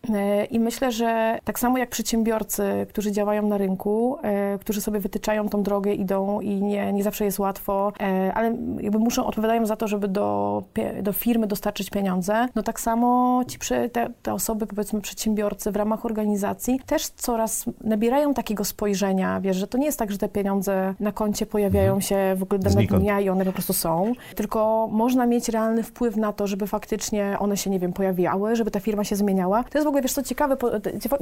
[0.52, 5.50] I myślę, że tak samo jak przedsiębiorcy, którzy działają na rynku, e, którzy sobie wytyczają
[5.50, 9.76] tą drogę, idą i nie, nie zawsze jest łatwo, e, ale jakby muszą, odpowiadają za
[9.76, 10.63] to, żeby do,
[11.02, 13.58] do firmy dostarczyć pieniądze, no tak samo ci
[13.91, 19.67] te, te osoby, powiedzmy przedsiębiorcy w ramach organizacji też coraz nabierają takiego spojrzenia, wiesz, że
[19.67, 22.02] to nie jest tak, że te pieniądze na koncie pojawiają mhm.
[22.02, 26.15] się w ogóle danego dnia i one po prostu są, tylko można mieć realny wpływ
[26.15, 29.63] na to, żeby faktycznie one się się, nie wiem, pojawiały, żeby ta firma się zmieniała.
[29.63, 30.58] To jest w ogóle, wiesz co, ciekawe,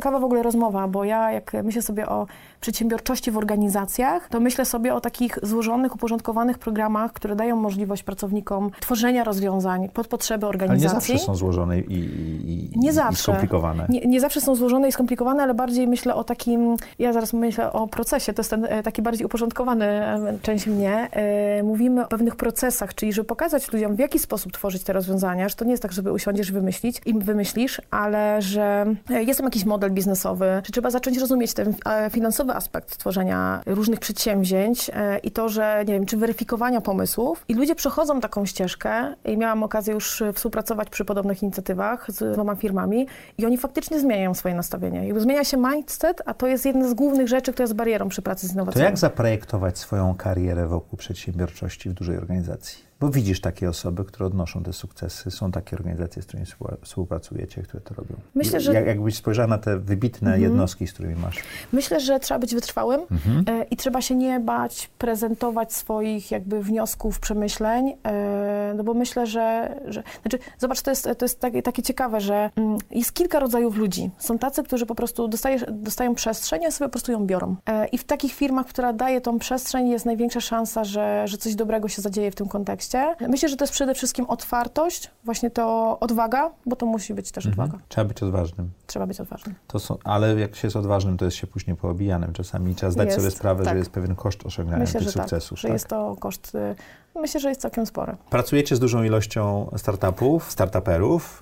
[0.03, 2.27] ciekawa w ogóle rozmowa, bo ja jak myślę sobie o
[2.61, 8.71] przedsiębiorczości w organizacjach, to myślę sobie o takich złożonych, uporządkowanych programach, które dają możliwość pracownikom
[8.79, 10.89] tworzenia rozwiązań pod potrzeby organizacji.
[10.89, 13.13] Ale nie zawsze są złożone i, i, nie zawsze.
[13.13, 13.85] i skomplikowane.
[13.89, 17.71] Nie, nie zawsze są złożone i skomplikowane, ale bardziej myślę o takim, ja zaraz myślę
[17.71, 21.09] o procesie, to jest ten e, taki bardziej uporządkowany e, część mnie.
[21.11, 25.49] E, mówimy o pewnych procesach, czyli żeby pokazać ludziom, w jaki sposób tworzyć te rozwiązania,
[25.49, 29.47] że to nie jest tak, żeby usiąść będziesz wymyślić i wymyślisz, ale że jest tam
[29.47, 35.17] jakiś model biznesowy, że trzeba zacząć rozumieć ten e, finansowy aspekt tworzenia różnych przedsięwzięć e,
[35.17, 39.63] i to, że nie wiem, czy weryfikowania pomysłów i ludzie przechodzą taką ścieżkę i miałam
[39.63, 45.05] okazję już współpracować przy podobnych inicjatywach z dwoma firmami i oni faktycznie zmieniają swoje nastawienie.
[45.05, 48.21] Jakby zmienia się mindset, a to jest jedna z głównych rzeczy, która jest barierą przy
[48.21, 48.83] pracy z innowacjami.
[48.83, 52.92] To jak zaprojektować swoją karierę wokół przedsiębiorczości w dużej organizacji?
[53.03, 56.47] Bo widzisz takie osoby, które odnoszą te sukcesy, są takie organizacje, z którymi
[56.81, 58.15] współpracujecie, które to robią.
[58.35, 58.73] Myślę, że...
[58.73, 60.43] Jak, jakbyś spojrzała na te wybitne mhm.
[60.43, 61.39] jednostki, z którymi masz.
[61.71, 63.45] Myślę, że trzeba być wytrwałym mhm.
[63.47, 69.27] e, i trzeba się nie bać prezentować swoich jakby wniosków, przemyśleń, e, no bo myślę,
[69.27, 70.03] że, że...
[70.21, 74.09] Znaczy, zobacz, to jest, to jest takie, takie ciekawe, że mm, jest kilka rodzajów ludzi.
[74.17, 77.55] Są tacy, którzy po prostu dostajesz, dostają przestrzeń, a sobie po prostu ją biorą.
[77.65, 81.55] E, I w takich firmach, która daje tą przestrzeń, jest największa szansa, że, że coś
[81.55, 83.27] dobrego się zadzieje w tym kontekście kontekście.
[83.29, 87.45] Myślę, że to jest przede wszystkim otwartość, właśnie to odwaga, bo to musi być też
[87.45, 87.65] Mhm.
[87.67, 87.83] odwaga.
[87.89, 88.71] Trzeba być odważnym.
[88.87, 89.55] Trzeba być odważnym.
[89.67, 92.33] To są, ale jak się jest odważnym, to jest się później poobijanym.
[92.33, 93.73] Czasami trzeba zdać Jest, sobie sprawę, tak.
[93.73, 95.59] że jest pewien koszt osiągania Myślę, tych że tak, sukcesów.
[95.59, 95.73] że tak?
[95.73, 96.75] jest to koszt, y,
[97.21, 98.15] myślę, że jest całkiem spory.
[98.29, 101.41] Pracujecie z dużą ilością startupów, startuperów,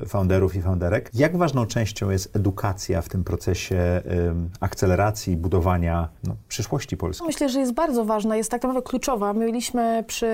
[0.00, 1.10] yy, founderów i founderek.
[1.14, 3.76] Jak ważną częścią jest edukacja w tym procesie
[4.28, 7.26] ym, akceleracji, budowania no, przyszłości Polski?
[7.26, 9.32] Myślę, że jest bardzo ważna, jest tak naprawdę kluczowa.
[9.32, 10.28] My mieliśmy przy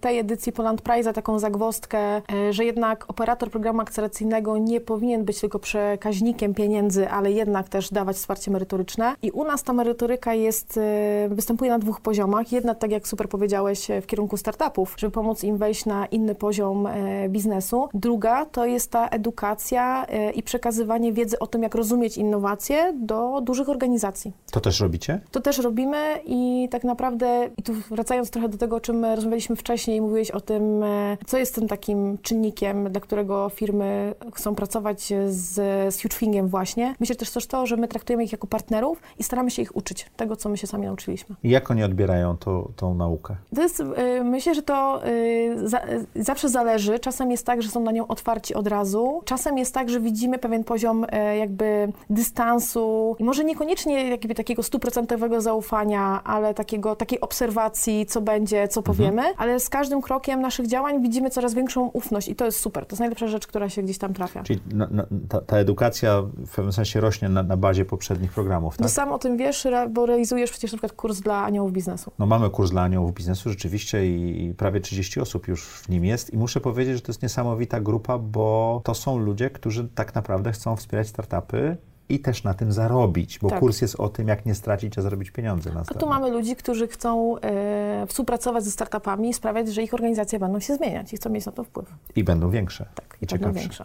[0.00, 5.58] tej edycji Poland Prize'a taką zagwozdkę, że jednak operator programu akceleracyjnego nie powinien być tylko
[5.58, 9.14] przekaźnikiem pieniędzy, ale jednak też dawać wsparcie merytoryczne.
[9.22, 10.80] I u nas ta merytoryka jest,
[11.28, 12.52] występuje na dwóch poziomach.
[12.52, 16.86] Jedna, tak jak super powiedziałeś, w kierunku startupów, żeby pomóc im wejść na inny poziom
[16.86, 17.88] e, biznesu.
[17.94, 23.40] Druga to jest ta edukacja e, i przekazywanie wiedzy o tym, jak rozumieć innowacje do
[23.40, 24.32] dużych organizacji.
[24.50, 25.20] To też robicie?
[25.30, 29.56] To też robimy i tak naprawdę, i tu wracając trochę do tego, o czym rozmawialiśmy
[29.56, 35.12] wcześniej, mówiłeś o tym, e, co jest tym takim czynnikiem, dla którego firmy chcą pracować
[35.28, 35.54] z,
[35.94, 36.94] z HugeFingiem właśnie.
[37.00, 40.06] Myślę też też to, że my traktujemy ich jako partnerów i staramy się ich uczyć
[40.16, 41.36] tego, co my się sami nauczyliśmy.
[41.42, 43.36] I jak oni odbierają to, tą naukę?
[43.54, 46.98] To jest, y, myślę, że to y, za, y, zawsze zależy.
[46.98, 49.22] Czasem jest tak, że są na nią otwarci od razu.
[49.24, 51.06] Czasem jest tak, że widzimy pewien poziom
[51.38, 58.68] jakby dystansu i może niekoniecznie jakby takiego stuprocentowego zaufania, ale takiego, takiej obserwacji, co będzie,
[58.68, 62.60] co powiemy, ale z każdym krokiem naszych działań widzimy coraz większą ufność i to jest
[62.60, 62.86] super.
[62.86, 64.42] To jest najlepsza rzecz, która się gdzieś tam trafia.
[64.42, 68.78] Czyli na, na, ta, ta edukacja w pewnym sensie rośnie na, na bazie poprzednich programów,
[68.78, 68.92] No tak?
[68.92, 72.12] sam o tym wiesz, bo realizujesz przecież na przykład kurs dla aniołów biznesu.
[72.18, 76.34] No mamy kurs dla aniołów biznesu rzeczywiście i, prawie 30 osób już w nim jest.
[76.34, 80.52] I muszę powiedzieć, że to jest niesamowita grupa, bo to są ludzie, którzy tak naprawdę
[80.52, 81.76] chcą wspierać startupy
[82.08, 83.60] i też na tym zarobić, bo Tak.
[83.60, 86.00] kurs jest o tym, jak nie stracić, a zarobić pieniądze na A startup.
[86.02, 90.60] tu mamy ludzi, którzy chcą e, współpracować ze startupami i sprawiać, że ich organizacje będą
[90.60, 91.86] się zmieniać i chcą mieć na to wpływ.
[92.16, 93.60] I będą większe Tak, i będą ciekawsze.
[93.60, 93.84] większe.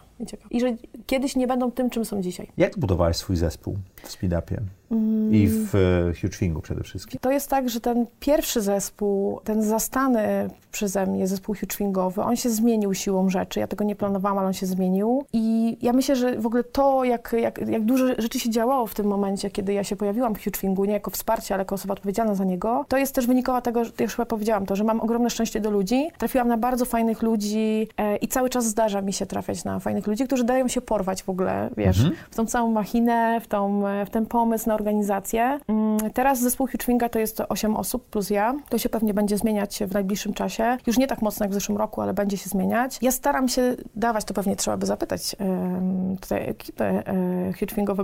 [0.50, 0.56] I.
[0.56, 2.48] I że kiedyś nie będą tym, czym są dzisiaj.
[2.56, 4.60] Jak budowałeś swój zespół w Speedupie
[4.90, 5.34] Mm.
[5.34, 7.18] i w e, HugeFingu przede wszystkim?
[7.20, 12.50] To jest tak, że ten pierwszy zespół, ten zastany przeze mnie zespół huge on się
[12.50, 13.60] zmienił siłą rzeczy.
[13.60, 15.24] Ja tego nie planowałam, ale on się zmienił.
[15.32, 17.82] I ja myślę, że w ogóle to, jak, jak, jak
[18.18, 21.54] rzeczy się działało w tym momencie, kiedy ja się pojawiłam w huge nie jako wsparcie,
[21.54, 24.26] ale jako osoba odpowiedzialna za niego, to jest też wynikowa tego, że ja już chyba
[24.26, 26.08] powiedziałam to, że mam ogromne szczęście do ludzi.
[26.18, 30.06] Trafiłam na bardzo fajnych ludzi e, i cały czas zdarza mi się trafiać na fajnych
[30.06, 32.16] ludzi, którzy dają się porwać w ogóle, wiesz, Mhm.
[32.30, 35.58] w tą całą machinę, w, tą, e, w ten pomysł na organizację.
[35.68, 38.54] Mm, Teraz zespół Huge to jest 8 osób plus ja.
[38.68, 40.76] To się pewnie będzie zmieniać w najbliższym czasie.
[40.86, 42.98] Już nie tak mocno jak w zeszłym roku, ale będzie się zmieniać.
[43.02, 47.52] Ja staram się dawać, to pewnie trzeba by zapytać em, tutaj ekipę e,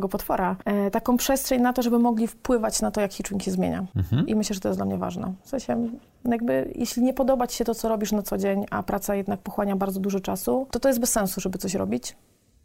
[0.08, 3.86] Potwora, e, taką przestrzeń na to, żeby mogli wpływać na to, jak Huge się zmienia.
[3.96, 4.26] Mhm.
[4.26, 5.32] I myślę, że to jest dla mnie ważne.
[5.42, 5.88] W sensie,
[6.24, 9.40] jakby, jeśli nie podoba ci się to, co robisz na co dzień, a praca jednak
[9.40, 12.16] pochłania bardzo dużo czasu, to to jest bez sensu, żeby coś robić.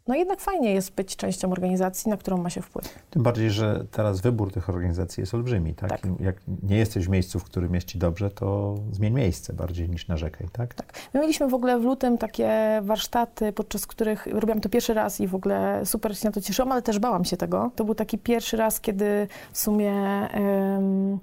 [0.08, 2.94] No jednak fajnie jest być częścią organizacji, na którą ma się wpływ.
[3.10, 5.90] Tym bardziej, że teraz wybór tych organizacji jest olbrzymi, tak?
[5.90, 6.00] Tak.
[6.20, 10.08] Jak nie jesteś w miejscu, w którym jest ci dobrze, to zmień miejsce bardziej niż
[10.08, 10.74] narzekaj, tak?
[10.74, 10.92] Tak.
[11.14, 15.26] My mieliśmy w ogóle w lutym takie warsztaty, podczas których robiłam to pierwszy raz i
[15.26, 17.70] w ogóle super się na to cieszyłam, ale też bałam się tego.
[17.76, 19.92] To był taki pierwszy raz, kiedy w sumie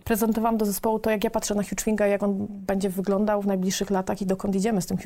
[0.03, 3.89] prezentowałam do zespołu to, jak ja patrzę na HugeWinga, jak on będzie wyglądał w najbliższych
[3.89, 4.97] latach i dokąd idziemy z tym.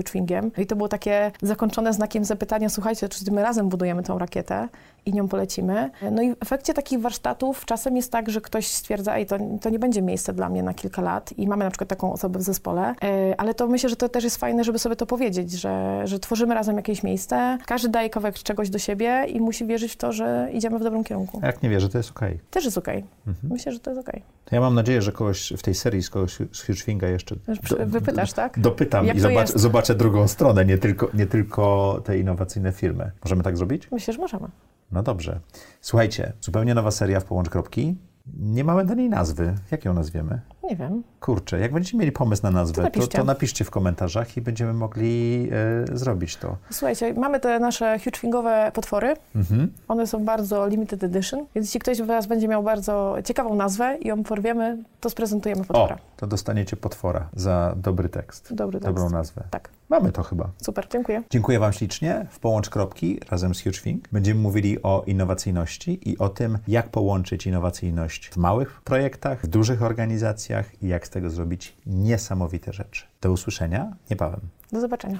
[0.57, 4.67] No I to było takie zakończone znakiem zapytania, słuchajcie, czy my razem budujemy tą rakietę
[5.07, 5.89] i nią polecimy.
[6.11, 9.69] No i w efekcie takich warsztatów czasem jest tak, że ktoś stwierdza, ej, to, to
[9.69, 12.41] nie będzie miejsce dla mnie na kilka lat i mamy na przykład taką osobę w
[12.41, 16.01] zespole, e, ale to myślę, że to też jest fajne, żeby sobie to powiedzieć, że,
[16.05, 19.97] że tworzymy razem jakieś miejsce, każdy daje kawałek czegoś do siebie i musi wierzyć w
[19.97, 21.39] to, że idziemy w dobrym kierunku.
[21.43, 22.39] A jak nie wierzę, to jest okej.
[22.51, 23.03] Też jest okej.
[23.27, 23.53] Mhm.
[23.53, 24.23] Myślę, że to jest okej.
[24.45, 27.35] To ja mam nadzieję, że kogoś w tej serii z kogoś z HugeFinga jeszcze
[27.71, 27.85] Okay.
[27.85, 28.59] Wypytasz, tak?
[28.59, 29.57] dopytam Jak i jest?
[29.57, 33.11] zobaczę drugą stronę, nie tylko, nie tylko te innowacyjne firmy.
[33.23, 33.91] Możemy tak zrobić?
[33.91, 34.47] Myślę, że możemy.
[34.91, 35.39] No dobrze.
[35.81, 37.95] Słuchajcie, zupełnie nowa seria w Połącz Kropki.
[38.39, 39.53] Nie mamy do niej nazwy.
[39.71, 40.41] Jak ją nazwiemy?
[40.63, 41.03] Nie wiem.
[41.19, 43.17] Kurczę, jak będziecie mieli pomysł na nazwę, To to, napiszcie.
[43.17, 45.49] to napiszcie w komentarzach i będziemy mogli
[45.91, 46.57] e, zrobić to.
[46.69, 49.13] Słuchajcie, mamy te nasze huge potwory.
[49.35, 49.71] Mhm.
[49.87, 53.97] One są bardzo limited edition, więc jeśli ktoś z Was będzie miał bardzo ciekawą nazwę
[54.01, 55.97] i ją porwiemy, to sprezentujemy O, potwora.
[56.17, 58.53] to dostaniecie potwora za dobry tekst.
[58.53, 58.95] Dobry tekst.
[58.95, 59.43] Dobrą nazwę.
[59.51, 60.49] Tak, Mamy to chyba.
[60.61, 61.23] super, dziękuję.
[61.29, 62.27] Dziękuję Wam ślicznie.
[62.29, 67.47] W Połącz Kropki razem z HugeFink będziemy mówili o innowacyjności i o tym, jak połączyć
[67.47, 73.05] innowacyjność w małych projektach, w dużych organizacjach i jak z tego zrobić niesamowite rzeczy.
[73.21, 74.41] Do usłyszenia niebawem.
[74.71, 75.19] Do zobaczenia.